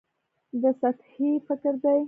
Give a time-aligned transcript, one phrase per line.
[0.61, 1.99] دا سطحي فکر دی.